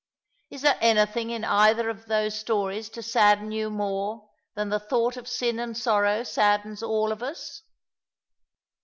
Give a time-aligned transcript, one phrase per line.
[0.49, 5.15] "Is there anything in either of those stories to sadden you more than the thought
[5.15, 7.61] of sin and sorrow saddens all of us?"